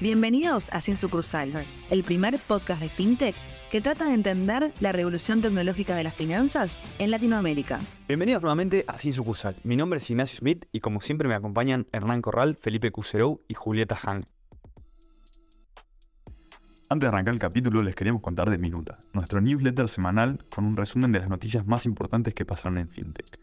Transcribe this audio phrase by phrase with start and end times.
[0.00, 1.52] Bienvenidos a Sin Sucursal,
[1.90, 3.36] el primer podcast de FinTech
[3.70, 7.80] que trata de entender la revolución tecnológica de las finanzas en Latinoamérica.
[8.08, 9.56] Bienvenidos nuevamente a Sin Sucursal.
[9.62, 13.52] Mi nombre es Ignacio Smith y como siempre me acompañan Hernán Corral, Felipe Cuserou y
[13.52, 14.24] Julieta Hank.
[16.88, 20.78] Antes de arrancar el capítulo les queríamos contar de Minuta, nuestro newsletter semanal con un
[20.78, 23.38] resumen de las noticias más importantes que pasaron en FinTech,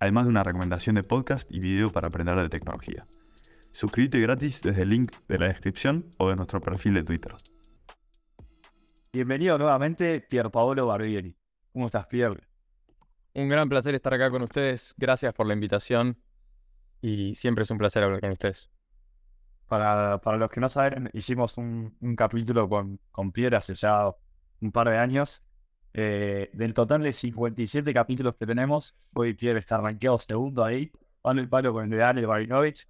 [0.00, 3.04] además de una recomendación de podcast y video para aprender de tecnología.
[3.72, 7.32] Suscríbete gratis desde el link de la descripción o de nuestro perfil de Twitter.
[9.12, 11.36] Bienvenido nuevamente, Pierpaolo Barbieri.
[11.72, 12.48] ¿Cómo estás, Pierre?
[13.34, 14.94] Un gran placer estar acá con ustedes.
[14.98, 16.18] Gracias por la invitación
[17.00, 18.70] y siempre es un placer hablar con ustedes.
[19.66, 24.10] Para, para los que no saben, hicimos un, capítulo con, con Pierre hace ya
[24.60, 25.44] un par de años.
[25.92, 31.40] Eh, del total de 57 capítulos que tenemos, hoy Pierre está rankeado segundo ahí, palo
[31.40, 32.86] el palo con el de Daniel Barinovich.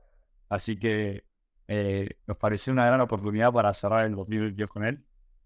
[0.50, 1.24] Así que
[1.68, 5.02] eh, nos pareció una gran oportunidad para cerrar el 2022 con él.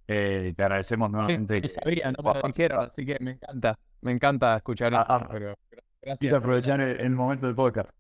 [0.09, 1.61] Eh, te agradecemos nuevamente.
[1.63, 3.79] Sí, sabía, no me lo dijeron, así que me encanta.
[4.01, 5.55] Me encanta escuchar ah, ah, pero
[6.03, 6.33] gracias.
[6.33, 7.91] aprovechar el, momento del podcast.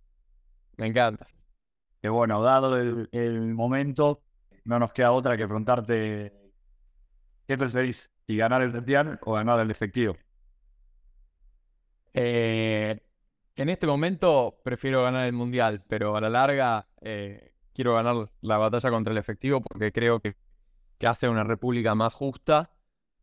[0.78, 1.26] Me encanta.
[2.00, 4.22] Que bueno, dado el, momento,
[4.64, 6.32] no nos queda otra que preguntarte
[7.46, 8.10] ¿qué preferís?
[8.26, 10.14] ¿Si ganar el mundial o ganar el efectivo?
[12.14, 12.98] Eh,
[13.62, 18.58] en este momento prefiero ganar el mundial, pero a la larga eh, quiero ganar la
[18.58, 20.36] batalla contra el efectivo porque creo que
[20.98, 22.70] que hace una república más justa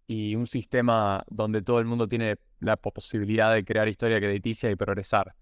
[0.08, 4.76] y un sistema donde todo el mundo tiene la posibilidad de crear historia crediticia y
[4.76, 5.36] progresar.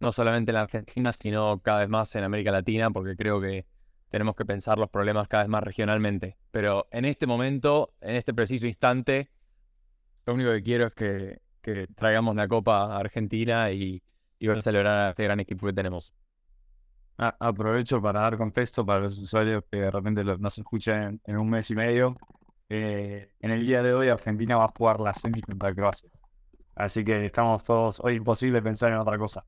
[0.00, 3.66] No solamente en la Argentina, sino cada vez más en América Latina, porque creo que
[4.10, 6.36] tenemos que pensar los problemas cada vez más regionalmente.
[6.50, 9.30] Pero en este momento, en este preciso instante,
[10.26, 11.40] lo único que quiero es que,
[11.96, 14.02] traigamos la Copa Argentina y,
[14.38, 16.12] y a celebrar a este gran equipo que tenemos.
[17.18, 21.48] Ah, aprovecho para dar contexto para los usuarios que de repente nos escuchan en, un
[21.48, 22.16] mes y medio.
[22.68, 26.10] Eh, en el día de hoy Argentina va a jugar la semi contra Croacia.
[26.74, 29.46] Así que estamos todos, hoy imposible pensar en otra cosa.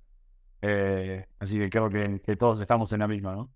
[0.63, 3.53] Eh, así que creo que, todos estamos en la misma, ¿no?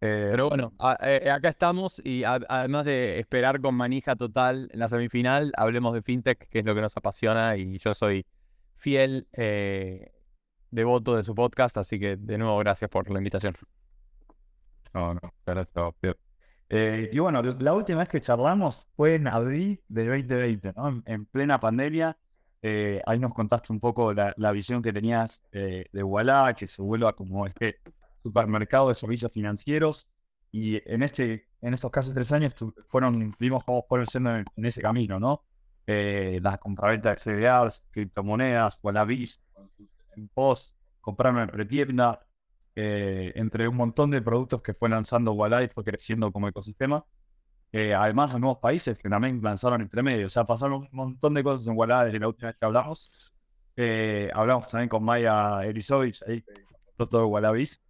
[0.00, 5.52] Eh, Pero bueno, acá estamos y además de esperar con manija total en la semifinal,
[5.56, 8.26] hablemos de FinTech, que es lo que nos apasiona y yo soy
[8.74, 9.28] fiel
[10.72, 13.54] devoto de su podcast, así que de nuevo gracias por la invitación.
[14.92, 15.68] No, no, gracias,
[16.74, 21.02] eh, y bueno, la última vez que charlamos fue en abril del 2020, ¿no?
[21.04, 22.16] En, plena pandemia.
[22.62, 26.80] Eh, ahí nos contaste un poco la, visión que tenías eh, de Walla, que se
[26.80, 27.80] vuelva como este
[28.22, 30.08] supermercado de servicios financieros.
[30.50, 32.54] Y en este, en estos casi tres años
[32.86, 35.44] fueron, vimos cómo fueron siendo en, ese camino, ¿no?
[35.86, 39.42] las compraventas de CDRs, criptomonedas, Wallabiz,
[40.16, 42.26] en post, comprarme en pretienda,
[42.74, 47.04] eh, entre un montón de productos que fue lanzando Walleye, fue creciendo como ecosistema.
[47.74, 50.26] Además de nuevos países que también lanzaron entre medio.
[50.26, 53.32] O sea, pasaron un montón de cosas en Walleye desde la última vez que hablamos.
[53.76, 56.52] Eh, hablamos también con Maya Erisovich, ahí que
[56.96, 57.80] todo Wallabies.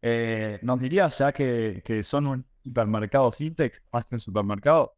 [0.00, 4.96] Eh, ¿Nos dirías ya que, que, son un hipermercado fintech más que un supermercado?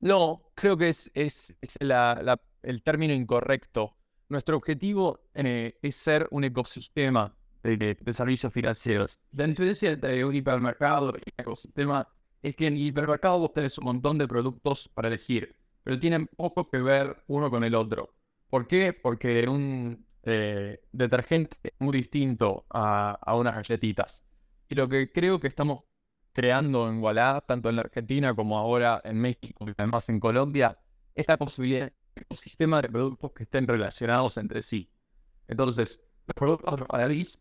[0.00, 3.96] No, creo que es, es, el término incorrecto.
[4.32, 9.18] Nuestro objetivo eh, es ser un ecosistema de, servicios financieros.
[9.32, 12.08] La diferencia entre un hipermercado y un ecosistema
[12.40, 15.54] es que en el hipermercado vos tenés un montón de productos para elegir,
[15.84, 18.14] pero tienen poco que ver uno con el otro.
[18.48, 18.94] ¿Por qué?
[18.94, 24.24] Porque un eh, detergente es muy distinto a, a, unas galletitas.
[24.66, 25.84] Y lo que creo que estamos
[26.32, 30.78] creando en Wallah, tanto en la Argentina como ahora en México y además en Colombia,
[31.14, 31.92] es la posibilidad
[32.30, 34.90] sistema de productos que estén relacionados entre sí.
[35.48, 36.86] Entonces, los productos de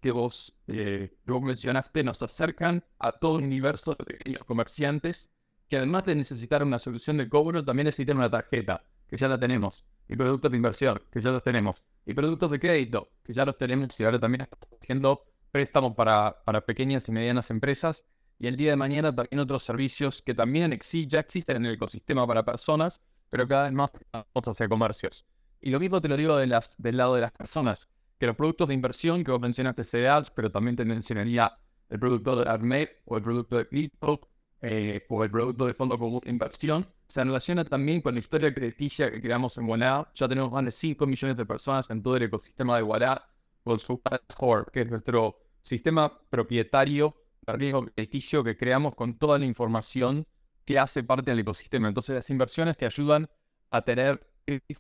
[0.02, 5.32] que vos, eh, mencionaste nos acercan a todo un universo de pequeños comerciantes
[5.70, 9.40] que además de necesitar una solución de cobro, también necesitan una tarjeta, que ya la
[9.40, 13.46] tenemos, y productos de inversión, que ya los tenemos, y productos de crédito, que ya
[13.46, 18.06] los tenemos y ahora también estamos haciendo préstamos para, para pequeñas y medianas empresas,
[18.38, 20.78] y el día de mañana también otros servicios que también
[21.08, 23.02] ya existen en el ecosistema para personas,
[23.32, 25.26] pero cada vez más hacia comercios.
[25.60, 27.90] Y lo mismo te lo digo de las, del lado de las personas,
[28.20, 31.58] que los productos de inversión que vos mencionaste CDAs, pero también te mencionaría
[31.90, 34.22] el producto de ARMED o el producto de cripto
[34.62, 38.54] eh, o el producto de fondo común de inversión, se relaciona también con la historia
[38.54, 40.12] crediticia que creamos en Wallah.
[40.14, 43.28] Ya tenemos más de 5 millones de personas en todo el ecosistema de Wallah
[43.64, 44.00] con su
[44.32, 50.28] Score, que es nuestro sistema propietario de riesgo crediticio que creamos con toda la información
[50.66, 51.88] que hace parte del ecosistema.
[51.88, 53.30] Entonces las inversiones te ayudan
[53.70, 54.28] a tener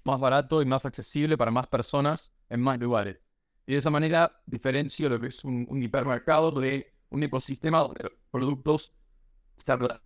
[0.03, 3.19] más barato y más accesible para más personas en más lugares.
[3.65, 8.13] Y de esa manera diferencio lo que es un, hipermercado de un ecosistema donde los
[8.29, 8.93] productos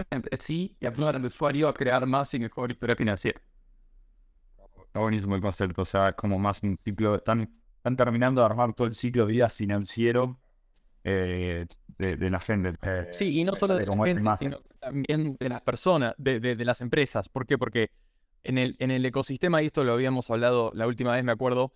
[0.09, 3.39] entre sí y ayudar al usuario a crear más y mejor historia financiera.
[4.85, 8.45] Está buenísimo el concepto, o sea, es como más un ciclo, están, están terminando de
[8.45, 10.39] armar todo el ciclo de vida financiero
[11.05, 11.65] eh,
[11.97, 12.73] de, de la gente.
[12.81, 16.55] eh, Sí, y no solo de, la gente, sino también de las personas, de, de-
[16.57, 17.29] de las empresas.
[17.29, 17.57] ¿Por qué?
[17.57, 17.91] Porque
[18.43, 21.71] en el, en el ecosistema, y esto lo habíamos hablado la última vez, me acuerdo,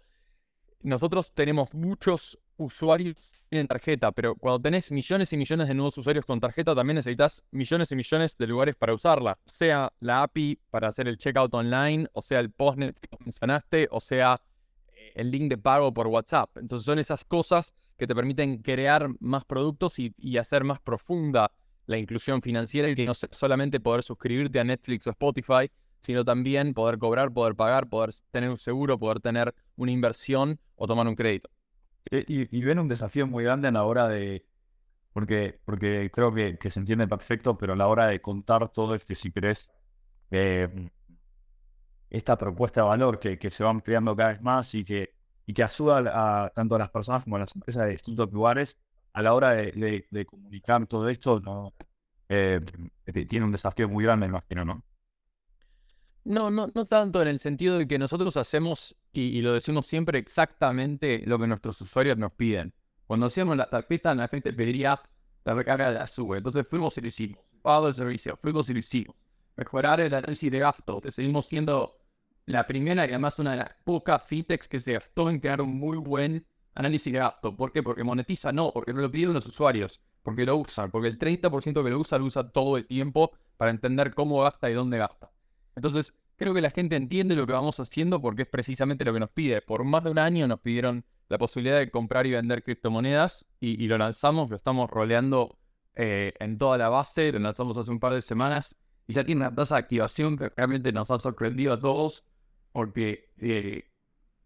[0.81, 3.15] nosotros tenemos muchos usuarios
[3.51, 7.43] en tarjeta, pero cuando tenés millones y millones de nuevos usuarios con tarjeta, también necesitas
[7.51, 9.39] millones y millones de lugares para usarla.
[9.45, 13.99] Sea la API para hacer el checkout online, o sea el postnet que mencionaste, o
[13.99, 14.39] sea
[14.95, 16.55] eh, el link de pago por WhatsApp.
[16.57, 21.51] Entonces son esas cosas que te permiten crear más productos y, hacer más profunda
[21.85, 25.69] la inclusión financiera y que no solamente poder suscribirte a Netflix o Spotify,
[26.01, 30.87] sino también poder cobrar, poder pagar, poder tener un seguro, poder tener una inversión o
[30.87, 31.49] tomar un crédito.
[32.09, 34.45] Eh, Y, ven un desafío muy grande a la hora de,
[35.11, 39.13] porque, porque creo que, se entiende perfecto, pero a la hora de contar todo este,
[39.13, 39.69] si querés,
[40.31, 40.89] eh,
[42.09, 45.18] esta propuesta de valor que, que se va ampliando cada vez más y que,
[45.49, 48.77] y que ayuda a, tanto a las personas como a las empresas de distintos lugares
[49.13, 51.73] a la hora de, comunicar todo esto.
[52.29, 52.61] Eh,
[53.03, 54.83] t- tiene un desafío muy grande, imagino, ¿no?
[56.23, 60.19] No, no, no tanto en el sentido de que nosotros hacemos, y, lo decimos siempre,
[60.19, 62.71] exactamente lo que nuestros usuarios nos piden.
[63.07, 65.01] Cuando hacíamos la tarjeta, la gente pediría
[65.45, 66.37] la recarga de la sube.
[66.37, 67.39] Entonces fuimos y lo hicimos.
[67.63, 69.15] Pago de servicio, fuimos y lo hicimos.
[69.55, 71.98] Mejorar el análisis de gasto, seguimos siendo
[72.49, 75.77] la primera y además una de las pocas fintechs que se gastó en crear un
[75.77, 77.55] muy buen análisis de gasto.
[77.55, 77.83] ¿Por qué?
[77.83, 81.83] Porque monetiza, no, porque no lo pidieron los usuarios, porque lo usan, porque el 30%
[81.83, 85.31] que lo usa lo usa todo el tiempo para entender cómo gasta y dónde gasta.
[85.75, 89.19] Entonces, creo que la gente entiende lo que vamos haciendo porque es precisamente lo que
[89.19, 89.61] nos pide.
[89.61, 93.85] Por más de un año nos pidieron la posibilidad de comprar y vender criptomonedas y,
[93.85, 95.59] lo lanzamos, lo estamos roleando
[95.93, 98.75] eh, en toda la base, lo lanzamos hace un par de semanas
[99.05, 102.25] y ya tiene una tasa de activación que realmente nos ha sorprendido a todos
[102.71, 103.83] porque eh,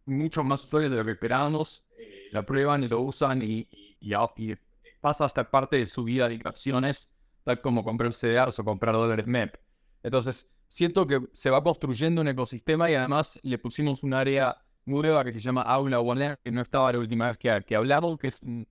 [0.05, 3.97] muchos más usuarios de lo que esperábamos eh, lo prueban y lo usan y, y-
[4.37, 4.55] y
[5.01, 7.11] pasa hasta parte de su vida de inversiones,
[7.43, 9.55] tal como comprar CDRs o comprar dólares MEP.
[10.03, 15.23] Entonces, siento que se va construyendo un ecosistema y además le pusimos un área nueva
[15.23, 18.27] que se llama Aula One, que no estaba la última vez que, que hablamos, que
[18.27, 18.67] es un,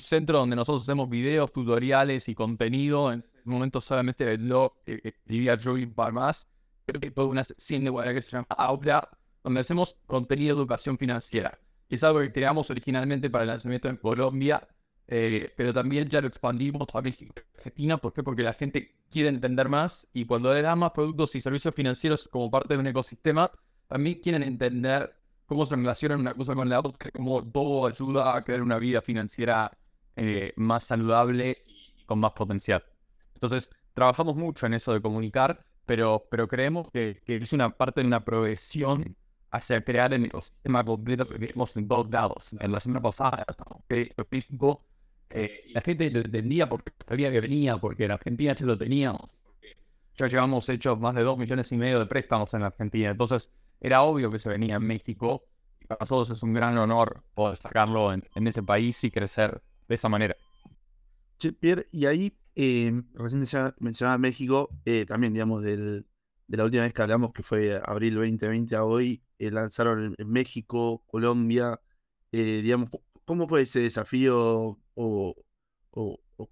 [0.00, 3.12] centro donde nosotros hacemos videos, tutoriales y contenido.
[3.12, 6.48] En este momento solamente el blog que escribía yo y un par más.
[6.86, 9.08] Creo que toda una sección de One que se llama Aula,
[9.42, 11.58] donde hacemos contenido de educación financiera.
[11.88, 14.66] Es algo que creamos originalmente para el lanzamiento en Colombia,
[15.06, 17.98] eh, pero también ya lo expandimos a Argentina.
[17.98, 18.22] ¿Por qué?
[18.22, 22.28] Porque la gente quiere entender más y cuando le dan más productos y servicios financieros
[22.28, 23.50] como parte de un ecosistema,
[23.86, 25.14] también quieren entender
[25.46, 29.02] cómo se relacionan una cosa con la otra, cómo todo ayuda a crear una vida
[29.02, 29.70] financiera
[30.16, 32.84] eh, más saludable y con más potencial.
[33.34, 38.00] Entonces, trabajamos mucho en eso de comunicar, pero, pero creemos que, que es una parte
[38.00, 39.16] de una progresión
[39.50, 42.50] hacia crear el ecosistema completo que vemos en todos lados.
[42.58, 43.46] En la semana pasada,
[44.30, 44.82] México,
[45.30, 49.36] eh, la gente lo entendía porque sabía que venía, porque en Argentina ya lo teníamos.
[50.16, 53.10] Ya llevamos hechos más de 2 millones y medio de préstamos en Argentina.
[53.10, 55.44] Entonces, era obvio que se venía en México.
[55.86, 59.94] Para nosotros es un gran honor poder sacarlo en, en ese país y crecer de
[59.94, 60.36] esa manera.
[61.38, 66.04] Che, Pierre, y ahí, eh, recién menciona- mencionaba México, eh, también, digamos, de
[66.48, 71.02] la última vez que hablamos, que fue abril 2020 a hoy, eh, lanzaron en, México,
[71.06, 71.80] Colombia,
[72.32, 72.90] eh, digamos,
[73.24, 75.36] ¿cómo fue ese desafío o,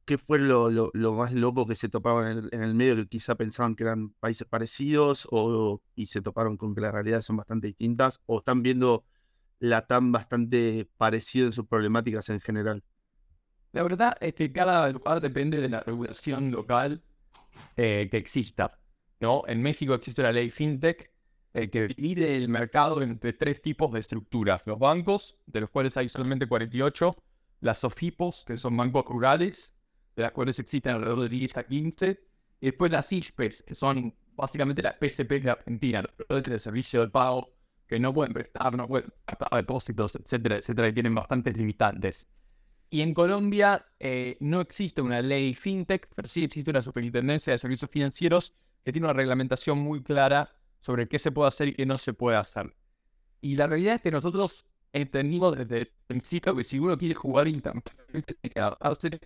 [0.04, 3.34] qué fue lo más loco que se topaban en el, en el medio, que quizá
[3.34, 7.68] pensaban que eran países parecidos o, y se toparon con que las realidades son bastante
[7.68, 9.04] distintas o están viendo
[9.58, 12.82] la TAM bastante parecida en sus problemáticas en general?
[13.72, 17.02] La verdad es que cada lugar depende de la regulación local
[17.76, 18.78] eh, que exista.
[19.20, 19.44] ¿no?
[19.46, 21.10] En México existe la ley FinTech
[21.54, 24.62] eh, que divide el mercado entre tres tipos de estructuras.
[24.66, 27.16] Los bancos, de los cuales hay solamente 48,
[27.60, 29.74] las SOFIPOS, que son bancos rurales,
[30.16, 32.20] de las cuales existen alrededor de 10 a 15,
[32.60, 37.00] y después las ISPES, que son básicamente las PSP de Argentina, los proveedores de servicio
[37.00, 37.54] de pago,
[37.86, 42.28] que no pueden prestar, no pueden prestar depósitos, etcétera, etcétera, y tienen bastantes limitantes.
[42.92, 47.58] Y en Colombia eh, no existe una ley fintech, pero sí existe una superintendencia de
[47.58, 48.52] servicios financieros
[48.84, 52.12] que tiene una reglamentación muy clara sobre qué se puede hacer y qué no se
[52.12, 52.76] puede hacer.
[53.40, 57.48] Y la realidad es que nosotros entendimos desde el principio que si uno quiere jugar
[57.48, 59.20] internacionalmente, tiene que adaptarse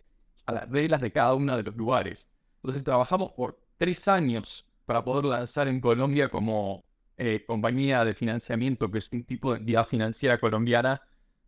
[0.44, 2.30] a las reglas de cada uno de los lugares.
[2.62, 6.84] Entonces trabajamos por tres años para poder lanzar en Colombia como
[7.16, 11.02] eh, compañía de financiamiento, que es un tipo de entidad financiera colombiana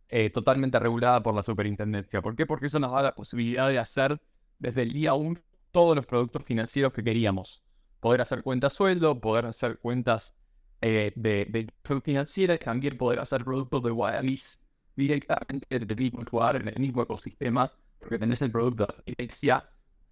[0.09, 2.21] eh, totalmente regulada por la superintendencia.
[2.21, 2.45] ¿Por qué?
[2.45, 4.19] Porque eso nos da la posibilidad de hacer
[4.57, 5.39] desde el día 1
[5.71, 7.63] todos los productos financieros que queríamos.
[7.99, 10.35] Poder hacer cuentas sueldo, poder hacer cuentas
[10.81, 14.59] eh, de, de financiera, también poder hacer productos de wireless
[14.95, 19.27] directamente desde el mismo lugar, en el mismo ecosistema, porque tenés el producto de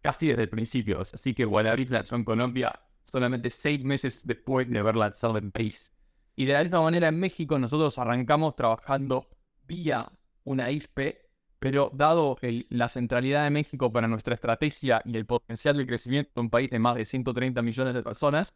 [0.01, 1.01] casi desde el principio.
[1.01, 5.93] Así que Wireless lanzó en Colombia solamente seis meses después de haber lanzado en país.
[6.35, 9.27] Y de la misma manera en México nosotros arrancamos trabajando
[9.67, 10.11] vía
[10.43, 11.17] una ISP,
[11.59, 12.37] pero dado
[12.69, 16.69] la centralidad de México para nuestra estrategia y el potencial de crecimiento de un país
[16.69, 18.53] de más de 130 millones de personas,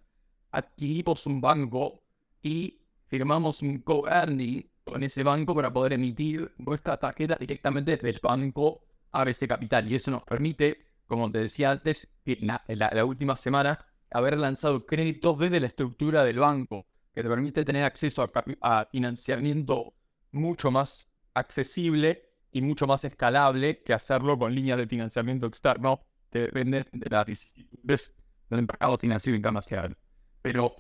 [0.52, 2.04] adquirimos un banco
[2.42, 8.20] y firmamos un co-earning con ese banco para poder emitir nuestra tarjeta directamente desde el
[8.22, 9.92] banco ABC Capital.
[9.92, 15.60] Y eso nos permite, como te decía antes, la última semana, haber lanzado créditos desde
[15.60, 18.30] la estructura del banco, que te permite tener acceso
[18.62, 19.94] a, financiamiento
[20.32, 26.40] mucho más accesible y mucho más escalable que hacerlo con líneas de financiamiento externo que
[26.40, 28.16] dependen de las vicisitudes
[28.50, 29.98] del mercado financiero internacional.
[30.42, 30.76] Pero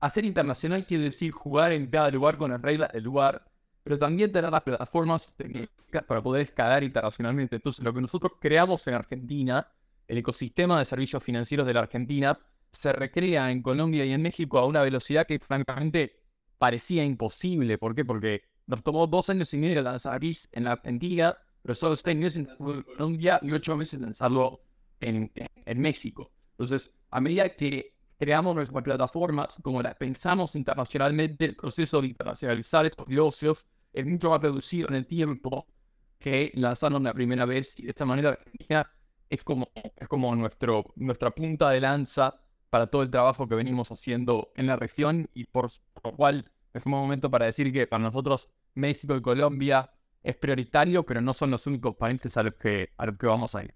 [0.00, 3.44] hacer internacional quiere decir jugar en cada lugar con las reglas del lugar,
[3.82, 7.56] pero también tener las plataformas tecnológicas para poder escalar internacionalmente.
[7.56, 9.66] Entonces, lo que nosotros creamos en Argentina,
[10.06, 12.38] el ecosistema de servicios financieros de la Argentina,
[12.70, 16.20] se recrea en Colombia y en México a una velocidad que francamente
[16.58, 17.78] parecía imposible.
[17.78, 18.04] ¿Por qué?
[18.04, 22.16] Porque nos tomó dos años y medio lanzar BIS en la Argentina, pero solo seis
[22.16, 24.60] meses en Colombia y ocho meses lanzarlo
[25.00, 26.30] en, en, México.
[26.52, 32.84] Entonces, a medida que creamos nuestras plataformas, como las pensamos internacionalmente, el proceso de internacionalizar
[32.84, 35.66] estos negocios es mucho más reducido en el tiempo
[36.18, 38.90] que lanzaron la primera vez y de esta manera Argentina
[39.30, 43.90] es como, es como nuestro, nuestra punta de lanza para todo el trabajo que venimos
[43.90, 45.70] haciendo en la región y por
[46.04, 49.90] lo cual es un momento para decir que para nosotros México y Colombia
[50.22, 53.54] es prioritario, pero no son los únicos países a los que, a los que vamos
[53.54, 53.74] a ir.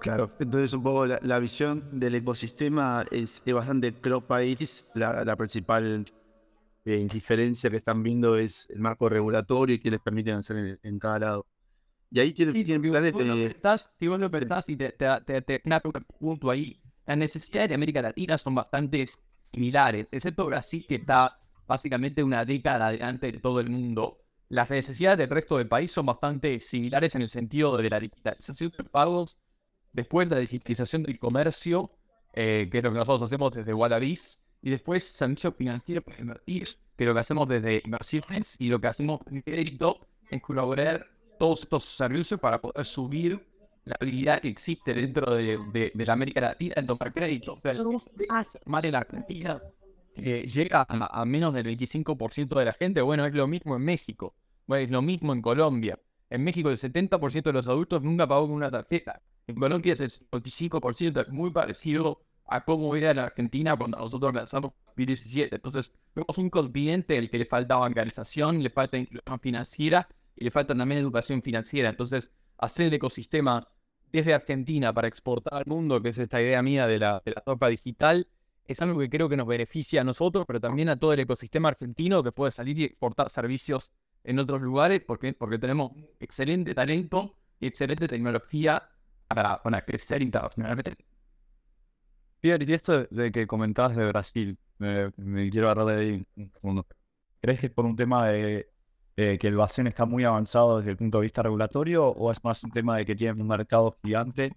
[0.00, 4.90] Claro, entonces un poco la, visión del ecosistema es, bastante cross país.
[4.94, 6.04] La, principal
[6.84, 10.98] eh, diferencia que están viendo es el marco regulatorio y que les permiten hacer en,
[10.98, 11.46] cada lado.
[12.10, 13.56] Y ahí tienen, sí, planes de...
[13.98, 17.74] si vos lo pensás y te, te, te, te, un punto ahí, las necesidades de
[17.74, 19.06] América Latina son bastante
[19.40, 24.18] similares, excepto Brasil que está básicamente una década adelante de todo el mundo.
[24.48, 28.72] Las necesidades del resto del país son bastante similares en el sentido de la digitalización
[28.76, 29.38] de pagos,
[29.92, 31.90] después la digitalización del comercio,
[32.32, 36.68] eh, que es lo que nosotros hacemos desde Wallabies, y después servicios financieros para invertir,
[36.96, 39.98] que es lo que hacemos desde inversiones, y lo que hacemos en crédito
[40.30, 41.06] es colaborar
[41.38, 43.44] todos estos servicios para poder subir
[43.84, 47.54] la habilidad que existe dentro de, la América Latina en tomar crédito.
[47.54, 47.74] O sea,
[48.66, 49.60] más en la Argentina
[50.16, 53.00] eh, llega a, menos del 25% de la gente.
[53.02, 54.34] Bueno, es lo mismo en México.
[54.66, 55.98] Bueno, es lo mismo en Colombia.
[56.30, 59.20] En México el 70% de los adultos nunca pagó con una tarjeta.
[59.46, 64.34] En Colombia es el 55%, es muy parecido a cómo era en Argentina cuando nosotros
[64.34, 65.56] lanzamos en 2017.
[65.56, 70.50] Entonces, vemos un continente al que le falta bancarización, le falta inclusión financiera y le
[70.50, 71.90] falta también educación financiera.
[71.90, 73.68] Entonces, hacer el ecosistema
[74.12, 77.68] desde Argentina para exportar al mundo, que es esta idea mía de la, de la
[77.68, 78.28] digital,
[78.66, 81.68] es algo que creo que nos beneficia a nosotros, pero también a todo el ecosistema
[81.68, 83.90] argentino que puede salir y exportar servicios
[84.24, 88.88] en otros lugares, porque, porque tenemos excelente talento y excelente tecnología
[89.28, 90.96] para, crecer internacionalmente.
[92.40, 96.86] Pierre, y esto de que comentabas de Brasil, me, quiero agarrar de ahí un segundo.
[97.40, 98.68] ¿Crees que es por un tema de
[99.16, 102.42] eh, que el Bacen está muy avanzado desde el punto de vista regulatorio o es
[102.42, 104.52] más un tema de que tiene un mercado gigante?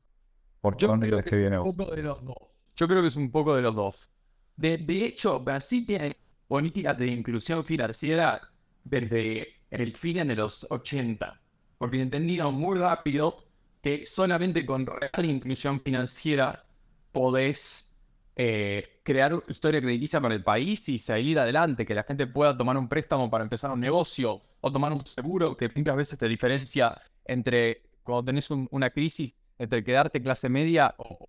[0.61, 2.56] ¿Por Yo creo que, es un poco de los dos.
[2.77, 4.09] Yo creo que es un poco de los dos.
[4.55, 6.15] De, hecho, Brasil tiene
[6.47, 8.49] políticas de inclusión financiera
[8.83, 11.41] desde el fin de los 80,
[11.79, 13.43] porque entendieron muy rápido
[13.81, 16.65] que solamente con real inclusión financiera
[17.11, 17.91] podés
[18.35, 22.55] eh, crear una historia crediticia para el país y seguir adelante, que la gente pueda
[22.55, 26.27] tomar un préstamo para empezar un negocio o tomar un seguro, que muchas veces te
[26.27, 31.25] diferencia entre cuando tenés una crisis, entre quedarte clase media o,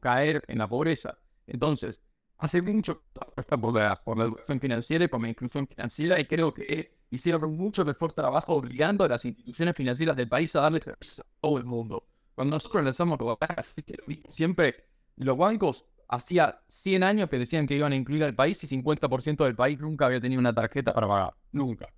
[0.00, 1.18] caer en la pobreza.
[1.46, 2.02] Entonces,
[2.38, 3.02] hace mucho
[3.60, 7.56] por la, por la educación financiera y por la inclusión financiera y creo que hicieron
[7.56, 10.94] mucho mejor trabajo obligando a las instituciones financieras del país a darles a
[11.40, 12.06] todo el mundo.
[12.34, 13.18] Cuando nosotros lanzamos
[14.28, 14.84] siempre
[15.16, 19.44] los bancos hacía 100 años que decían que iban a incluir al país y 50%
[19.44, 21.34] del país nunca había tenido una tarjeta para pagar.
[21.52, 21.88] Nunca.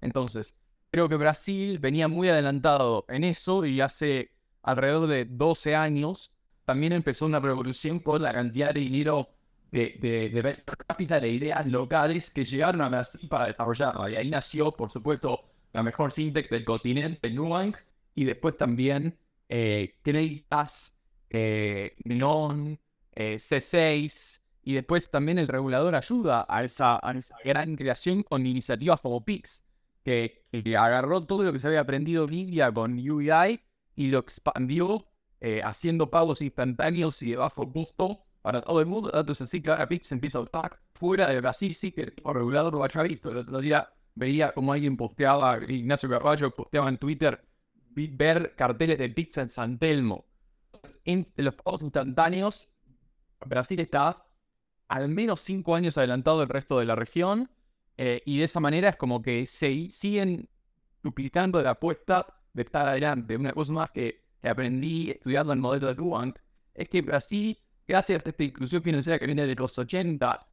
[0.00, 0.54] Entonces,
[0.90, 6.30] creo que Brasil venía muy adelantado en eso y hace alrededor de 12 años
[6.68, 9.30] también empezó una revolución por la cantidad de dinero
[9.72, 14.10] de, de, de cápita de ideas locales que llegaron a Brasil para desarrollarla.
[14.10, 17.78] Y ahí nació, por supuesto, la mejor fintech del continente, Nubank,
[18.14, 19.16] y después también
[19.48, 20.94] eh, Creditas
[21.30, 22.78] eh, NON,
[23.14, 27.00] eh, C6, y después también el regulador ayuda a esa,
[27.42, 29.64] gran creación con iniciativas como PIX,
[30.04, 30.44] que,
[30.78, 33.58] agarró todo lo que se había aprendido en India con UEI
[33.96, 35.07] y lo expandió
[35.40, 39.10] eh, haciendo pagos instantáneos y de bajo costo para todo el mundo.
[39.12, 42.74] Entonces así que ahora PIX empieza a usar fuera de Brasil, sí que el regulador
[42.74, 43.30] lo haya visto.
[43.30, 47.44] El otro día veía como alguien posteaba, Ignacio Carballo posteaba en Twitter,
[47.94, 50.26] ver carteles de pizza en San Telmo.
[51.04, 52.68] En los pagos instantáneos,
[53.44, 54.24] Brasil está
[54.88, 57.50] al menos cinco años adelantado del resto de la región
[57.96, 60.48] eh, y de esa manera es como que se siguen
[61.02, 63.36] duplicando la apuesta de estar adelante.
[63.36, 66.38] Una cosa más que, que aprendí estudiando el modelo de Nubank
[66.74, 70.46] es que Brasil, gracias a esta inclusión financiera que viene de los 80,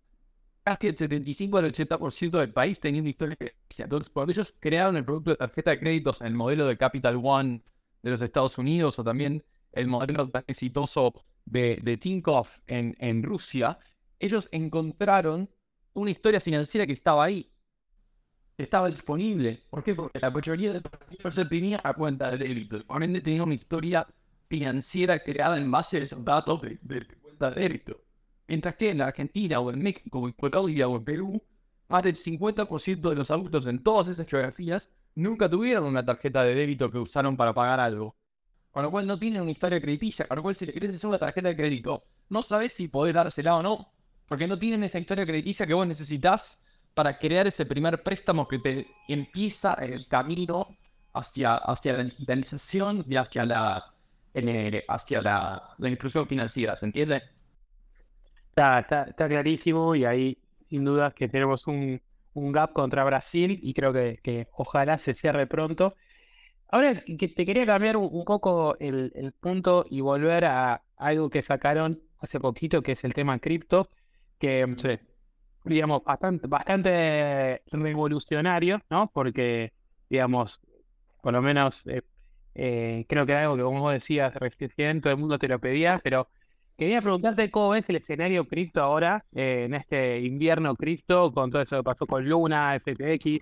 [0.64, 3.56] casi el 75 al 80% del país tenía una historia de.
[3.78, 7.20] Entonces, cuando ellos crearon el producto de tarjeta de créditos en el modelo de Capital
[7.24, 7.64] One
[8.02, 11.14] de los Estados Unidos o también el modelo tan exitoso
[11.46, 13.78] de, de Tinkoff en, en Rusia,
[14.20, 15.50] ellos encontraron
[15.94, 17.52] una historia financiera que estaba ahí,
[18.58, 19.64] estaba disponible.
[19.70, 19.96] ¿Por qué?
[19.96, 20.82] Porque la mayoría de
[21.24, 22.86] los se tenía a cuenta de débito.
[22.86, 24.08] Por ende, una historia
[24.48, 28.02] financiera creada en base a esos datos de, de cuenta de débito.
[28.48, 31.44] Mientras que en la Argentina o en México o en Colombia o en Perú,
[31.88, 36.56] más del 50% de los adultos en todas esas geografías nunca tuvieron una tarjeta de
[36.56, 38.16] débito que usaron para pagar algo.
[38.72, 41.08] Con lo cual no tienen una historia crediticia, con lo cual si le querés hacer
[41.08, 43.94] una tarjeta de crédito, no sabes si podés dársela o no,
[44.28, 46.65] porque no tienen esa historia crediticia que vos necesitas
[46.96, 50.78] para crear ese primer préstamo que te empieza el camino
[51.14, 53.96] hacia, hacia la digitalización y hacia la,
[54.34, 57.24] el- hacia la, la inclusión financiera, ¿se entiende?
[58.50, 62.02] Está, está, está clarísimo y ahí sin duda que tenemos un,
[62.34, 65.96] un gap contra Brasil y creo que, que ojalá se cierre pronto.
[66.70, 71.30] Ahora que te quería cambiar un, un poco el, el punto y volver a algo
[71.30, 73.90] que sacaron hace poquito, que es el tema cripto,
[74.40, 75.00] que Sí.
[75.66, 79.10] Digamos, bastante, bastante revolucionario, ¿no?
[79.14, 79.74] Porque,
[80.10, 80.62] digamos,
[81.22, 82.04] por lo menos eh,
[82.54, 85.60] eh, creo que era algo que como vos decías recién, todo el mundo te lo
[85.60, 86.30] pedía, pero
[86.78, 91.62] quería preguntarte cómo ves el escenario cripto ahora, eh, en este invierno cripto, con todo
[91.62, 93.40] eso que pasó con Luna, FTX.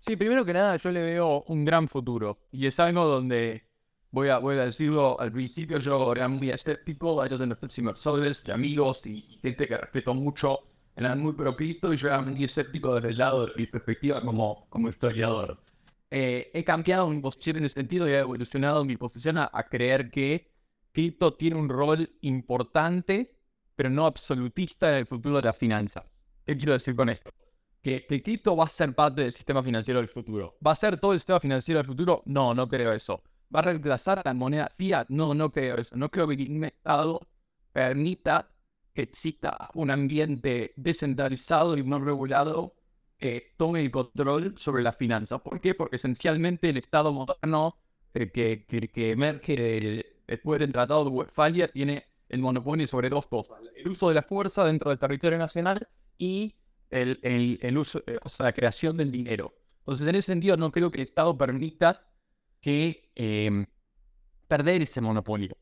[0.00, 2.38] Sí, primero que nada, yo le veo un gran futuro.
[2.52, 3.64] Y es algo donde,
[4.10, 8.46] voy a, voy a decirlo al principio, yo era muy escéptico, varios de nuestros inversores
[8.46, 10.60] y amigos y gente que respeto mucho
[10.98, 14.20] eran muy pro cripto y yo era muy escéptico desde el lado de mi perspectiva
[14.20, 15.58] como, como historiador.
[16.10, 19.68] Eh, he cambiado mi posición en ese sentido y he evolucionado mi posición a, a
[19.68, 20.50] creer que
[20.92, 23.36] cripto tiene un rol importante,
[23.76, 26.04] pero no absolutista en el futuro de las finanzas.
[26.44, 27.30] ¿Qué quiero decir con esto?
[27.82, 30.56] que, que cripto va a ser parte del sistema financiero del futuro.
[30.66, 32.22] ¿Va a ser todo el sistema financiero del futuro?
[32.26, 33.22] No, no creo eso.
[33.54, 35.06] ¿Va a reemplazar la moneda fiat?
[35.08, 35.96] No, no creo eso.
[35.96, 37.20] No creo que ningún Estado
[37.72, 38.50] permita
[38.98, 42.74] que exista un ambiente descentralizado y no regulado
[43.16, 45.40] que tome el control sobre las finanzas.
[45.40, 45.74] ¿Por qué?
[45.74, 47.76] Porque esencialmente el Estado moderno
[48.14, 53.26] eh, que, que, que emerge después del Tratado de Westfalia tiene el monopolio sobre dos
[53.26, 53.58] cosas.
[53.76, 56.56] El uso de la fuerza dentro del territorio nacional y
[56.90, 59.54] el, el- el uso, eh, o sea, la creación del dinero.
[59.80, 62.04] Entonces, en ese sentido, no creo que el Estado permita
[62.60, 63.66] que em,
[64.48, 65.56] perder ese monopolio.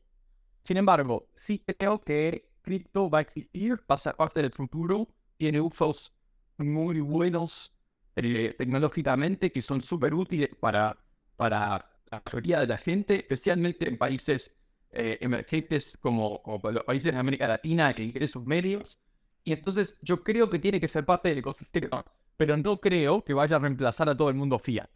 [0.63, 5.07] Sin embargo, sí creo que cripto va a existir, va a ser parte del futuro,
[5.37, 6.13] tiene usos
[6.57, 7.73] muy buenos
[8.15, 10.97] eh, tecnológicamente que son súper útiles para,
[11.35, 14.57] para la mayoría de la gente, especialmente en países
[14.91, 18.99] eh, emergentes como, como los países de América Latina que ingresos medios.
[19.43, 22.03] Y entonces yo creo que tiene que ser parte del ecosistema,
[22.35, 24.89] pero no creo que vaya a reemplazar a todo el mundo fiat.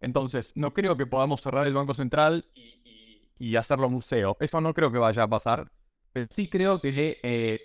[0.00, 4.36] Entonces, no creo que podamos cerrar el Banco Central y, y- y hacerlo museo.
[4.40, 5.70] Eso no creo que vaya a pasar.
[6.18, 7.60] Pero sí creo que eh,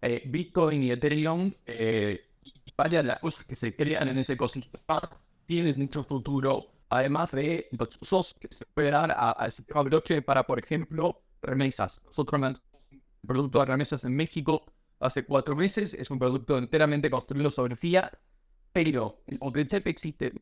[0.00, 4.32] eh, Bitcoin y Ethereum eh, y varias de las cosas que se crean en ese
[4.32, 5.10] ecosistema
[5.44, 6.68] tienen mucho futuro.
[6.88, 12.02] Además de los usos que se puede dar al sistema blockchain para, por ejemplo, remesas.
[12.06, 14.64] Nosotros un producto de remesas en México
[15.00, 15.92] hace cuatro meses.
[15.92, 18.10] Es un producto enteramente construido sobre fiat,
[18.72, 20.32] pero el potencial que existe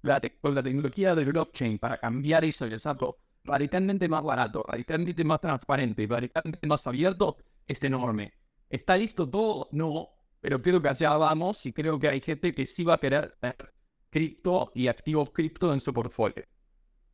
[0.00, 5.24] la con la tecnología del blockchain para cambiar eso y hacerlo radicalmente más barato, radicalmente
[5.24, 8.32] más transparente, radicalmente más abierto, es enorme.
[8.68, 9.68] ¿Está listo todo?
[9.72, 10.08] No,
[10.40, 13.36] pero creo que allá vamos y creo que hay gente que sí va a querer
[13.40, 13.72] tener
[14.10, 16.44] cripto y activos cripto en su portfolio.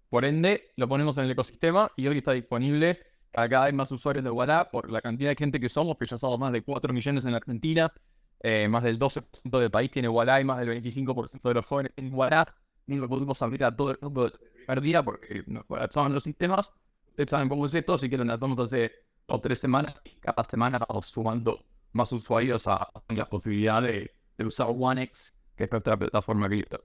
[0.09, 2.99] Por ende, lo ponemos en el ecosistema y hoy está disponible
[3.31, 6.07] para cada vez más usuarios de WhatsApp por la cantidad de gente que somos, que
[6.07, 7.93] ya somos más de 4 millones en Argentina,
[8.41, 11.93] eh, más del 12% del país tiene WhatsApp y más del 25% de los jóvenes
[11.95, 12.49] tienen WhatsApp.
[12.87, 14.33] No lo pudimos abrir a todo el mundo
[14.77, 16.73] día porque nos colapsaban los sistemas.
[17.09, 18.93] ustedes saben cómo es esto, así que lo lanzamos hace
[19.27, 24.11] dos o tres semanas y cada semana vamos sumando más usuarios a, la posibilidad de,
[24.37, 26.81] de usar OneX, que es nuestra plataforma cripto.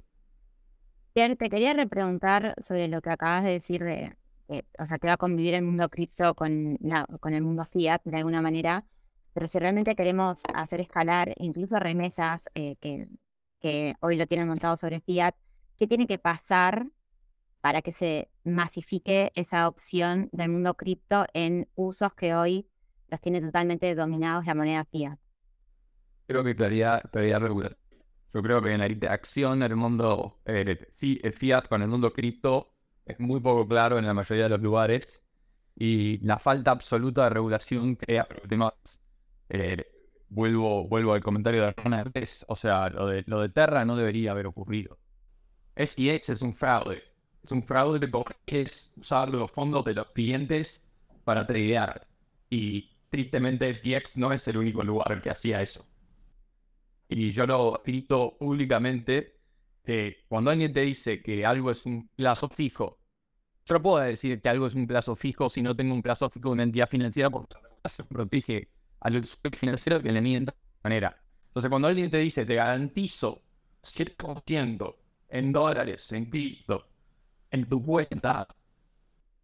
[1.13, 4.17] Pierre, te quería repreguntar sobre lo que acabas de decir de,
[4.79, 6.77] o sea, que va a convivir el mundo cripto con,
[7.19, 8.83] con el mundo fiat de alguna manera,
[9.33, 13.07] pero si realmente queremos hacer escalar incluso remesas eh, que,
[13.59, 15.35] que hoy lo tienen montado sobre fiat,
[15.79, 16.87] ¿qué tiene que pasar
[17.63, 22.67] para que se masifique esa opción del mundo cripto en usos que hoy
[23.07, 25.17] los tiene totalmente dominados la moneda fiat?
[26.27, 27.77] Creo que claridad, claridad regular.
[28.33, 30.77] Yo creo que en la interacción del mundo eh,
[31.33, 35.23] fiat con el mundo cripto es muy poco claro en la mayoría de los lugares
[35.73, 39.01] y la falta absoluta de regulación crea problemas.
[39.47, 39.85] Eh,
[40.27, 42.11] vuelvo, vuelvo al comentario de Hernán
[42.47, 44.99] o sea, lo de, lo de Terra no debería haber ocurrido.
[45.77, 47.12] SEX es un fraude.
[47.43, 50.91] Es un fraude porque es usar los fondos de los clientes
[51.23, 52.07] para tradear.
[52.49, 55.85] Y tristemente FTX no es el único lugar que hacía eso
[57.15, 59.37] y yo lo escrito públicamente,
[59.83, 62.99] que cuando alguien te dice que algo es un plazo fijo,
[63.65, 66.29] yo no puedo decir que algo es un plazo fijo si no tengo un plazo
[66.29, 70.79] fijo de una entidad financiera porque se protege a los financieros que le mientan de
[70.83, 71.23] manera.
[71.47, 73.43] Entonces, cuando alguien te dice, te garantizo
[73.83, 74.95] 100%
[75.29, 76.87] en dólares, en cripto,
[77.53, 78.47] en tu cuenta,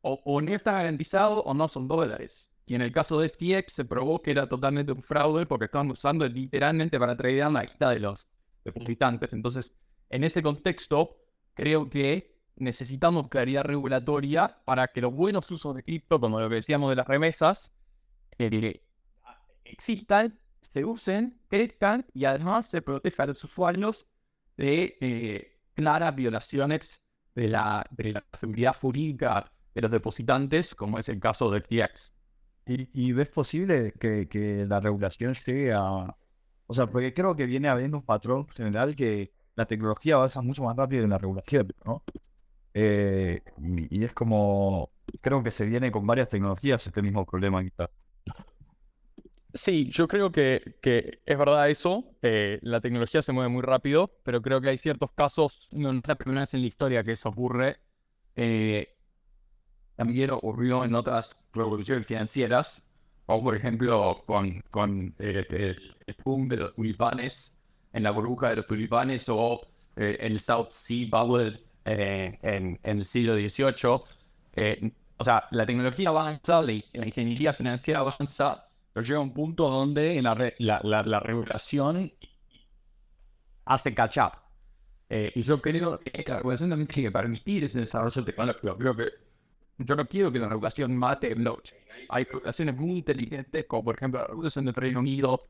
[0.02, 2.52] o, o no está garantizado o no son dólares.
[2.66, 5.90] Y en el caso de FTX se probó que era totalmente un fraude porque estaban
[5.92, 8.28] usando literalmente para tradear la guita de los
[8.64, 9.34] depositantes.
[9.34, 9.74] Entonces,
[10.10, 11.18] en ese contexto,
[11.54, 16.56] creo que necesitamos claridad regulatoria para que los buenos usos de cripto, como lo que
[16.56, 17.76] decíamos de las remesas,
[18.40, 18.84] eh,
[19.64, 24.08] existan, se usen, crezcan y además se protejan a los usuarios
[24.58, 27.02] de eh, claras violaciones
[27.40, 32.14] de la, de la seguridad jurídica de los depositantes, como es el caso de FTX.
[32.66, 36.16] ¿Y, ves posible que, la regulación llegue a...
[36.68, 40.64] O sea, porque creo que viene habiendo un patrón general que la tecnología avanza mucho
[40.64, 42.04] más rápido que la regulación, ¿no?
[42.74, 43.42] Eh,
[43.90, 44.92] y, es como...
[45.22, 47.90] Creo que se viene con varias tecnologías este mismo problema quizás.
[49.54, 52.06] Sí, yo creo que, que es verdad eso.
[52.22, 56.08] Eh, la tecnología se mueve muy rápido, pero creo que hay ciertos casos, no es
[56.08, 57.80] la primera vez en la historia que eso ocurre.
[58.36, 58.96] Eh,
[60.00, 62.90] también ocurrió en otras revoluciones financieras,
[63.26, 67.58] o por ejemplo con, con eh, el, boom de los tulipanes,
[67.92, 69.60] en la burbuja de los tulipanes, o
[69.98, 74.94] eh, el South Sea Bubble eh, en, en, el siglo XVIII.
[75.18, 78.69] o sea, la tecnología avanza, la, la, ingeniería financiera avanza,
[79.02, 82.12] llega un punto donde la, la, la, regulación
[83.66, 84.32] hace catch up.
[85.10, 88.78] y yo creo que la regulación también tiene que permitir ese desarrollo tecnológico.
[88.78, 88.96] Creo
[89.80, 91.82] yo no quiero que la regulación mate blockchain.
[92.10, 95.42] Hay regulaciones muy inteligentes, como por ejemplo la regulación del Reino Unido,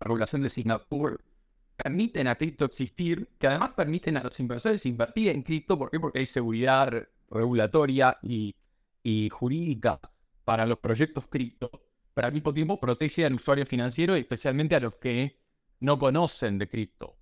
[0.00, 1.20] la regulación de Singapur,
[1.76, 5.78] permiten a cripto existir, que además permiten a los inversores invertir en cripto.
[5.78, 6.00] ¿Por qué?
[6.00, 8.54] Porque hay seguridad regulatoria y
[9.30, 10.00] jurídica
[10.44, 11.70] para los proyectos cripto,
[12.14, 15.38] pero al mismo tiempo protege al usuario financiero especialmente a los que
[15.80, 17.18] no conocen de cripto,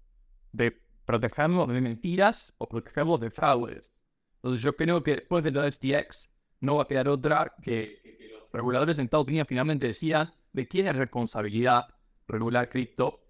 [0.52, 3.92] de protegerlos de mentiras o protegerlos de fraudes.
[4.36, 8.00] Entonces yo creo que después de lo de FTX, no va a quedar otra que,
[8.32, 11.86] los reguladores en Estados Unidos finalmente decían de quién es responsabilidad
[12.28, 13.24] regular cripto,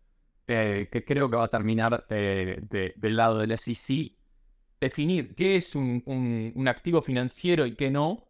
[0.46, 4.16] eh, que creo que va a terminar del lado del SEC,
[4.80, 8.28] definir qué es un, activo financiero y qué no,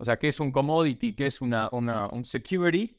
[0.00, 2.98] o sea, qué es un commodity, qué es una, un security,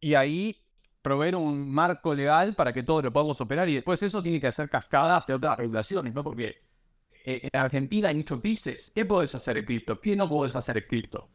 [0.00, 0.56] y ahí
[1.02, 4.46] proveer un marco legal para que todos lo podamos operar y después eso tiene que
[4.46, 6.24] hacer cascadas de otras regulaciones, ¿no?
[6.24, 6.56] Porque
[7.24, 8.90] eh, en Argentina hay muchos países.
[8.94, 10.00] ¿Qué puedes hacer en cripto?
[10.00, 11.28] ¿Qué no puedes hacer en cripto?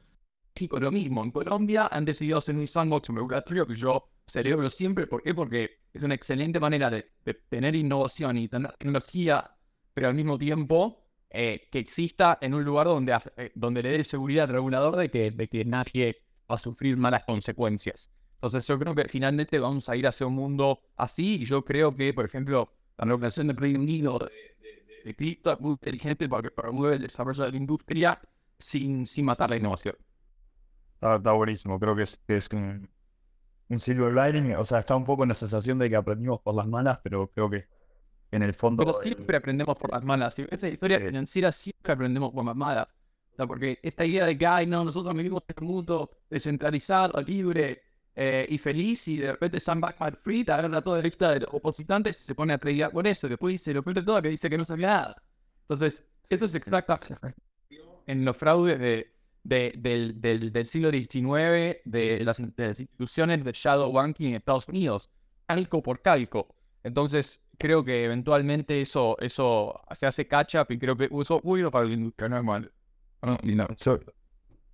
[0.55, 1.23] México lo mismo.
[1.23, 5.05] En Colombia han decidido hacer un sandbox regulatorio que yo celebro siempre.
[5.05, 5.35] ¿Por qué?
[5.35, 7.11] Porque es una excelente manera de,
[7.49, 9.55] tener innovación y tener tecnología,
[9.93, 11.02] pero al mismo tiempo
[11.33, 15.09] eh, que exista en un lugar donde, eh, donde le dé seguridad al regulador de
[15.09, 18.11] que, de que nadie va a sufrir malas consecuencias.
[18.35, 21.95] Entonces yo creo que finalmente vamos a ir hacia un mundo así y yo creo
[21.95, 24.19] que, por ejemplo, la regulación del Reino Unido,
[25.03, 28.21] de cripto es muy inteligente porque promueve el desarrollo de la industria
[28.59, 29.95] sin, sin matar la innovación.
[31.01, 32.89] Está, buenísimo, creo que es, es un,
[33.77, 36.67] silver lining, o sea, está un poco en la sensación de que aprendimos por las
[36.67, 37.67] malas, pero creo que
[38.35, 38.85] en el fondo...
[38.85, 42.87] Pero siempre aprendemos por las malas, ves historia financiera siempre aprendemos por las malas.
[43.31, 47.19] O sea, porque esta idea de que, ay, no, nosotros vivimos en un mundo descentralizado,
[47.21, 47.81] libre,
[48.15, 52.19] eh, y feliz y de repente Sam Backman-Fried agarra toda la lista de los opositantes
[52.19, 53.27] y se pone a tradear con eso.
[53.27, 55.23] Después dice lo peor de todo que dice que no sabía nada.
[55.61, 57.15] Entonces, eso es exactamente
[58.05, 63.43] en los fraudes de, de- del, del- del siglo XIX de las, de las instituciones
[63.43, 65.09] de shadow banking en Estados Unidos,
[65.47, 66.53] calco por calco.
[66.83, 71.71] Entonces, creo que eventualmente eso, eso se hace catch up y creo que es bueno
[71.71, 72.69] para la industria, no es.
[73.43, 73.67] No.
[73.77, 73.99] So,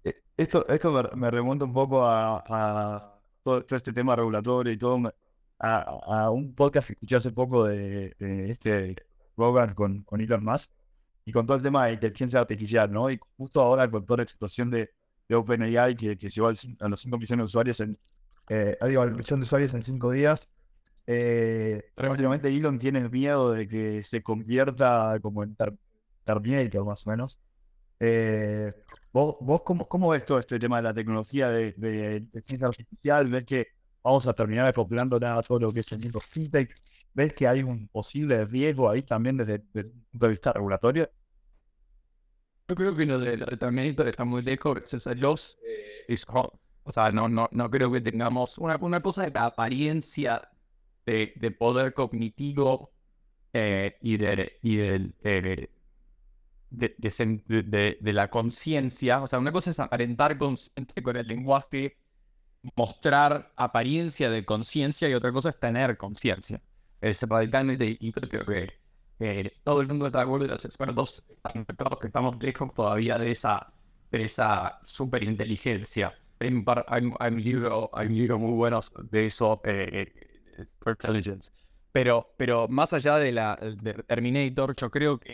[0.03, 4.77] eh, esto, esto me, remonta un poco a, a todo, todo este tema regulatorio y
[4.77, 5.13] todo,
[5.59, 8.95] a, a un podcast que escuché hace poco de, de este
[9.37, 10.71] Rogan con, con Elon Musk
[11.25, 13.09] y con todo el tema de inteligencia artificial, ¿no?
[13.09, 14.91] Y justo ahora con toda la explosión de,
[15.27, 17.97] de OpenAI que, que llegó al a los 5 millones de usuarios en,
[18.49, 20.49] eh, digo, al millón de usuarios en 5 días,
[21.11, 25.75] eh, básicamente Elon tiene el miedo de que se convierta como en Ter-
[26.23, 27.39] Terminator, más o menos.
[27.99, 28.71] Eh,
[29.11, 33.27] ¿Vos, vos cómo, cómo ves todo este tema de la tecnología de, de inteligencia artificial?
[33.29, 33.67] ¿Ves que
[34.03, 36.73] vamos a terminar acoplándola a todo lo que es el mundo fintech?
[37.13, 41.09] ¿Ves que hay un posible riesgo ahí también desde, desde un punto de vista regulatorio?
[42.67, 45.57] Yo creo que lo de, lo de Terminator está muy lejos, gracias a Dios.
[45.65, 49.31] eh, es como- o sea, no, no, no creo que tengamos una, una cosa de
[49.31, 50.49] la apariencia
[51.05, 52.91] de, de poder cognitivo
[53.53, 55.69] eh, y, de, y eh,
[56.69, 59.21] de, de la conciencia.
[59.21, 61.97] O sea, una cosa es aparentar consciente con el lenguaje,
[62.75, 66.61] mostrar apariencia de conciencia y otra cosa es tener conciencia.
[67.01, 68.21] Es radicalmente distinto.
[68.21, 68.73] Creo que
[69.19, 73.17] eh, todo el mundo está de acuerdo y los expertos están que estamos lejos todavía
[73.17, 73.73] de esa,
[74.11, 76.13] de esa superinteligencia.
[76.39, 78.79] Hay un, libro, libro muy bueno
[79.11, 79.61] de eso,
[80.65, 81.51] Superintelligence.
[81.91, 85.33] Pero, pero más allá de la de Terminator, yo creo que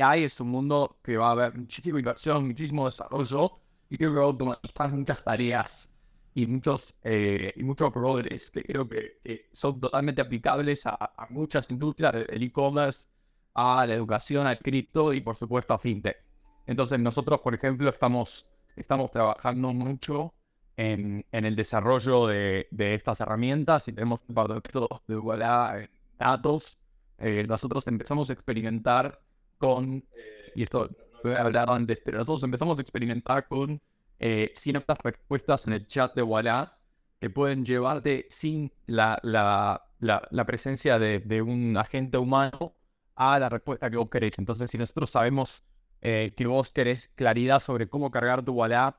[0.00, 4.18] AI es un mundo que va a haber muchísima inversión, muchísimo desarrollo y creo que
[4.18, 5.94] va a automatizar muchas tareas
[6.34, 11.26] y muchos, eh, y muchos roles que creo que, que son totalmente aplicables a, a
[11.30, 13.08] muchas industrias, desde el e-commerce
[13.54, 16.18] a la educación, al cripto y por supuesto a fintech.
[16.66, 20.34] Entonces nosotros, por ejemplo, estamos, estamos trabajando mucho
[20.78, 24.62] en, en el desarrollo de, de estas herramientas y tenemos un par de
[25.08, 26.78] en datos.
[27.18, 29.20] Eh, nosotros empezamos a experimentar
[29.58, 30.88] con, eh, y esto
[31.24, 33.82] lo he hablado antes, pero nosotros empezamos a experimentar con
[34.20, 36.78] eh, ciertas respuestas en el chat de Walla
[37.20, 42.76] que pueden llevarte sin la, la, la, la presencia de, de un agente humano
[43.16, 44.38] a la respuesta que vos querés.
[44.38, 45.64] Entonces, si nosotros sabemos
[46.02, 48.96] eh, que vos querés claridad sobre cómo cargar tu Walla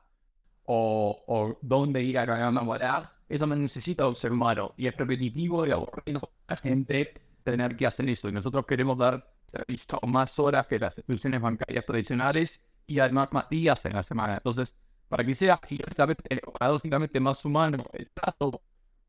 [0.72, 2.24] o, o dónde ir a
[2.62, 4.74] Walla, eso no necesita un ser humano.
[4.76, 8.28] Y es repetitivo y aburrido para la gente tener que hacer eso.
[8.28, 13.48] Y nosotros queremos dar servicio más horas que las instituciones bancarias tradicionales y además más
[13.48, 14.34] días en la semana.
[14.36, 14.76] Entonces,
[15.08, 15.60] para que sea
[16.52, 18.62] paradójicamente más humano el trato,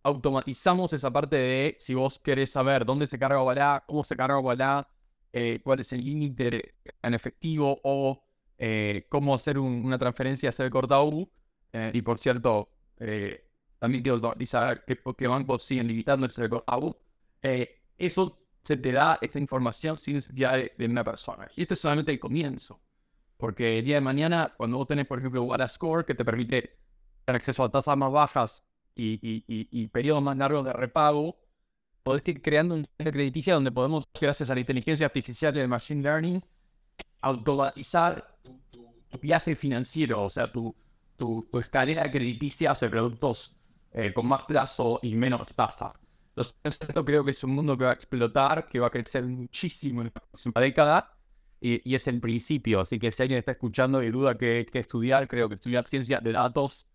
[0.04, 4.40] automatizamos esa parte de si vos querés saber dónde se carga Wallah, cómo se carga
[4.40, 4.88] Wallah,
[5.34, 8.24] eh, cuál es el límite en efectivo o
[8.58, 11.30] eh, cómo hacer un- una transferencia hacia el cortau.
[11.74, 13.46] Eh, y por cierto, eh,
[13.80, 16.98] también quiero automatizar que, bancos siguen limitando el cortau.
[17.42, 21.50] Eh, eso se te da esta información sin necesidad de, una persona.
[21.56, 22.82] Y este es solamente el comienzo.
[23.38, 26.78] Porque el día de mañana, cuando vos tenés, por ejemplo, Walla Score, que te permite
[27.26, 31.38] tener acceso a tasas más bajas y, y- y- y periodos más largos de repago,
[32.04, 36.02] podés ir creando una crediticia donde podemos, gracias a la inteligencia artificial y el machine
[36.04, 36.44] learning,
[37.22, 40.76] automatizar tu, tu- tu viaje financiero, o sea, tu,
[41.22, 43.56] tu, tu escalera crediticia hacia productos
[43.94, 45.94] eh, con más plazo y menos tasa.
[46.30, 49.24] Entonces, esto creo que es un mundo que va a explotar, que va a crecer
[49.24, 51.16] muchísimo en la próxima década
[51.60, 52.80] y, es el principio.
[52.80, 56.20] Así que si alguien está escuchando y duda qué, qué estudiar, creo que estudiar ciencia
[56.20, 56.88] de datos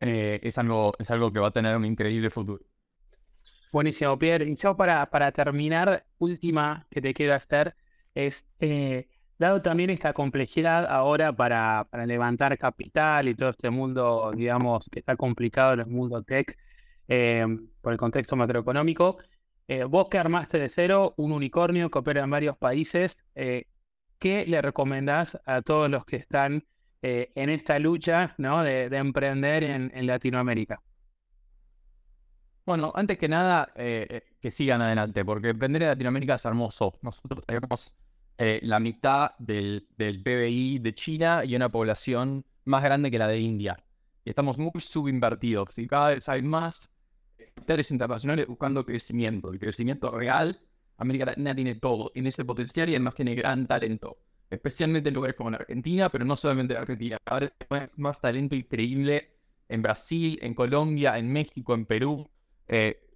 [0.00, 2.62] eh, es, algo, es algo que va a tener un increíble futuro.
[3.72, 4.44] Buenísimo, Pierre.
[4.44, 7.74] Y yo para, para terminar, última que te quiero hacer
[8.14, 9.08] es, eh,
[9.40, 14.98] dado también esta complejidad ahora para, para levantar capital y todo este mundo, digamos, que
[14.98, 16.58] está complicado en el mundo tech
[17.08, 17.46] eh,
[17.80, 19.16] por el contexto macroeconómico,
[19.66, 23.64] eh, vos que armaste de cero un unicornio que opera en varios países, eh,
[24.18, 26.64] ¿qué le recomendás a todos los que están
[27.02, 28.62] en esta lucha ¿no?
[28.62, 30.82] de, de emprender en, en Latinoamérica?
[32.66, 36.92] Bueno, antes que nada, que sigan adelante, porque emprender en Latinoamérica es hermoso.
[37.00, 37.96] Nosotros tenemos
[38.42, 43.28] eh, la mitad del, del PBI de China y una población más grande que la
[43.28, 43.76] de India.
[44.24, 46.90] Y estamos muy subinvertidos y cada vez hay más
[47.36, 49.52] capitales internacionales buscando crecimiento.
[49.52, 50.58] El crecimiento real,
[50.96, 54.16] América Latina tiene todo, tiene ese potencial y además tiene gran talento.
[54.48, 57.18] Especialmente en lugares como en Argentina, pero no solamente en Argentina.
[57.38, 59.36] Vez hay más, talento increíble
[59.68, 62.26] en Brasil, en Colombia, en México, en Perú.
[62.66, 63.06] Eh,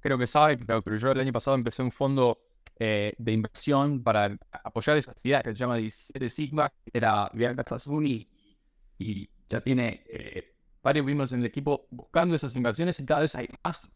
[0.00, 0.26] creo que
[0.66, 2.40] pero, pero yo el año pasado empecé un fondo
[2.78, 7.64] eh, de inversión para apoyar esas ideas que se llama 17 Sigma, que era Bianca
[7.66, 8.28] Sasuni
[8.98, 13.34] y ya tiene eh, varios miembros en el equipo buscando esas inversiones y cada vez
[13.34, 13.90] hay más.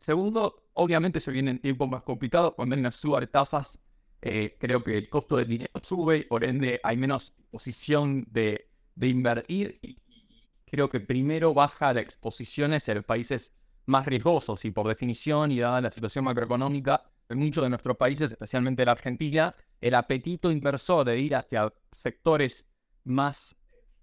[0.00, 3.80] Segundo, obviamente se vienen tiempos más complicados cuando hay una suba de tasas.
[4.22, 8.70] eh, creo que el costo del dinero sube y por ende hay menos posición de,
[8.94, 13.54] de invertir y, y creo que primero baja la exposición hacia los países
[13.86, 18.32] más riesgosos y por definición y dada la situación macroeconómica en muchos de nuestros países,
[18.32, 22.66] especialmente la Argentina, el apetito inversor de ir hacia sectores
[23.04, 23.56] más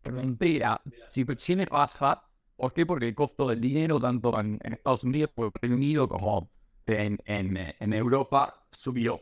[0.03, 2.27] frontera de las baja.
[2.55, 2.85] ¿Por qué?
[2.85, 6.51] Porque el costo del dinero, tanto en, en Estados Unidos como en Reino Unido, como
[6.85, 9.21] en, en, en Europa, subió.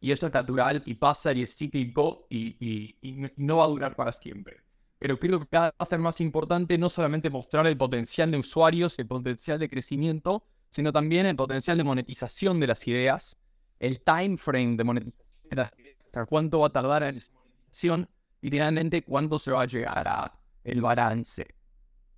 [0.00, 3.68] Y eso es natural y pasa y es cíclico y, y- y no- va a
[3.68, 4.56] durar para siempre.
[4.98, 8.98] Pero creo que va a ser más importante no solamente mostrar el potencial de usuarios,
[8.98, 13.36] el potencial de crecimiento, sino también el potencial de monetización de las ideas,
[13.78, 18.08] el time frame de monetización de las ideas, cuánto va a tardar en esa monetización
[18.40, 20.32] y finalmente cuándo se va a llegar a
[20.64, 21.46] el balance.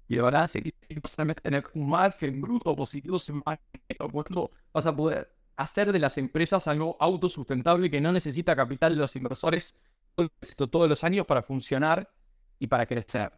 [0.07, 0.73] Y el balance que
[1.09, 3.19] solamente tener un margen bruto positivo,
[4.73, 9.17] vas a poder hacer de las empresas algo autosustentable que no necesita capital de los
[9.17, 9.77] inversores
[10.71, 12.09] todos los años para funcionar
[12.61, 13.33] y para crecer.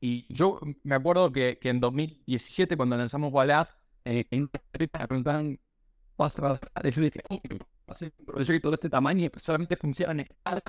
[0.00, 3.68] Y yo me acuerdo que, que en 2017, cuando lanzamos Wallah,
[4.06, 4.26] eh.
[4.30, 4.40] Y
[7.28, 10.62] obvio, hacer un proyecto de este tamaño que solamente funciona en escala,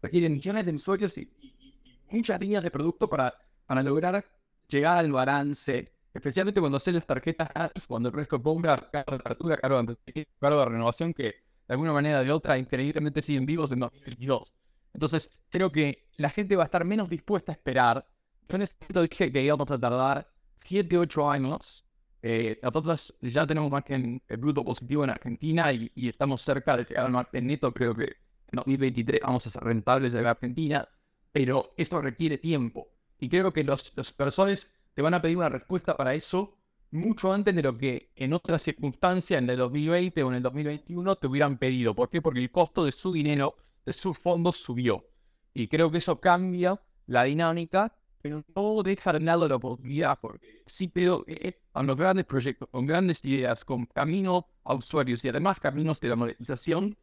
[0.00, 3.34] requiere millones de usuarios y, y- y muchas líneas de producto para,
[3.66, 4.24] para lograr
[4.68, 7.48] llegar al balance, especialmente cuando haces las tarjetas
[7.86, 12.20] cuando el resto compra, cargo de apertura, cargo de, de renovación, que de alguna manera
[12.20, 14.52] o de otra increíblemente siguen vivos en 2022.
[14.94, 18.06] Entonces, creo que la gente va a estar menos dispuesta a esperar.
[18.48, 21.84] Yo en ese momento dije que íbamos a tardar 7, 8 años.
[22.22, 26.84] Eh, nosotros ya tenemos margen eh, bruto positivo en Argentina y, y estamos cerca de
[26.84, 27.72] llegar al margen neto.
[27.74, 30.88] Creo que en 2023 vamos a ser rentables en Argentina,
[31.32, 32.88] pero eso requiere tiempo.
[33.18, 36.58] Y creo que los, los inversores te van a pedir una respuesta para eso
[36.92, 41.16] mucho antes de lo que en otras circunstancias, en el 2020 o en el 2021,
[41.16, 41.94] te hubieran pedido.
[41.94, 42.20] ¿Por qué?
[42.20, 45.06] Porque el costo de su dinero, de sus fondos subió.
[45.54, 50.62] Y creo que eso cambia la dinámica, pero no deja de lado la oportunidad, porque
[50.66, 55.58] sí que a los grandes proyectos, con grandes ideas, con camino a usuarios y además
[55.60, 56.96] caminos de la monetización,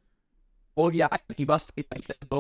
[0.76, 1.02] hoy
[1.36, 1.74] y vas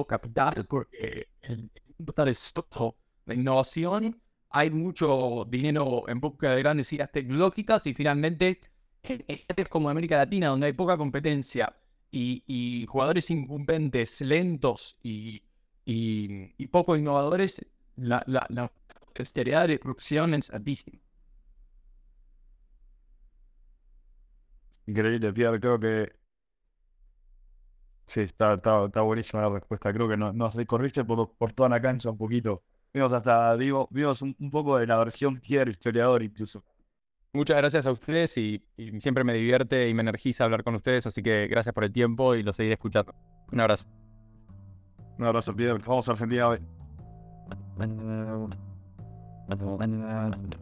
[0.08, 6.92] capital, porque el mundo está destrozado de innovación, hay mucho dinero en busca de grandes
[6.94, 8.62] ideas tecnológicas y finalmente
[9.04, 11.76] en países como América Latina, donde hay poca competencia
[12.12, 15.44] y, y jugadores incumbentes, lentos y,
[15.86, 17.64] y, y poco innovadores,
[18.02, 18.72] la, la, la
[19.06, 21.00] potencialidad de disrupción es altísima.
[24.88, 25.60] Increíble, Pierre.
[25.60, 26.12] Creo que.
[28.06, 29.94] Sí, está, está, está buenísima la respuesta.
[29.94, 32.64] Creo que no- nos recorriste por, por toda la cancha un poquito.
[32.94, 36.64] Vimos hasta, digo, vimos un, un poco de la versión Pierre, historiador incluso.
[37.34, 41.06] Muchas gracias a ustedes y, y siempre me divierte y me energiza hablar con ustedes,
[41.06, 43.14] así que gracias por el tiempo y lo seguiré escuchando.
[43.52, 43.86] Un abrazo.
[45.20, 45.78] Un abrazo, Pierre.
[45.86, 46.60] Vamos a Argentina hoy.
[47.82, 48.00] and
[49.80, 50.54] then